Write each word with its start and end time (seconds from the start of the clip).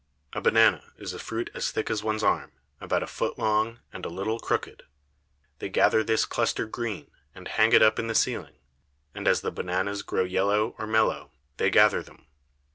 A 0.33 0.41
Banane 0.41 0.81
is 0.97 1.13
a 1.13 1.19
Fruit 1.19 1.51
as 1.53 1.69
thick 1.69 1.91
as 1.91 2.01
one's 2.03 2.23
Arm, 2.23 2.53
about 2.79 3.03
a 3.03 3.05
Foot 3.05 3.37
long, 3.37 3.81
and 3.93 4.03
a 4.03 4.09
little 4.09 4.39
crooked. 4.39 4.81
They 5.59 5.69
gather 5.69 6.03
this 6.03 6.25
Cluster 6.25 6.65
green, 6.65 7.11
and 7.35 7.47
hang 7.47 7.71
it 7.73 7.83
up 7.83 7.99
in 7.99 8.07
the 8.07 8.15
Ceiling; 8.15 8.55
and 9.13 9.27
as 9.27 9.41
the 9.41 9.51
Bananes 9.51 10.01
grow 10.03 10.23
yellow, 10.23 10.73
or 10.79 10.87
mellow, 10.87 11.29
they 11.57 11.69
gather 11.69 12.01
them. 12.01 12.25